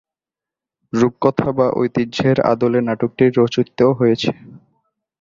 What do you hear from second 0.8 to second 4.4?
রূপকথা বা ঐতিহ্যের আদলে নাটকটি রচিত হয়েছে।